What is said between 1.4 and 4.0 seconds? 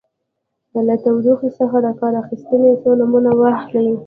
څخه د کار اخیستنې څو نومونه واخلئ.